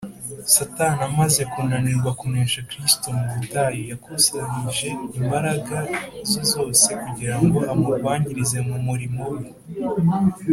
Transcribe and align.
Satani 0.53 1.01
amaze 1.09 1.41
kunanirwa 1.51 2.11
kunesha 2.19 2.61
Kristo 2.69 3.07
mu 3.17 3.25
butayu, 3.35 3.81
yakusanyije 3.91 4.87
hamwe 4.97 5.13
imbaraga 5.19 5.77
ze 6.29 6.41
zose 6.53 6.87
kugira 7.01 7.35
ngo 7.43 7.57
amurwanyirize 7.73 8.57
mu 8.67 8.77
murimo 8.87 9.23
We 9.33 9.47